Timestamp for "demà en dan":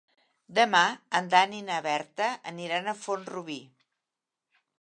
0.59-1.53